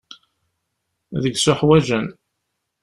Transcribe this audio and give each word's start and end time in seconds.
Deg-s 1.21 1.45
uḥwaǧen. 1.51 2.07